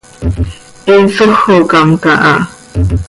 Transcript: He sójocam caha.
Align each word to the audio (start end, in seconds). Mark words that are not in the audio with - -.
He 0.85 0.95
sójocam 1.15 1.89
caha. 2.03 2.33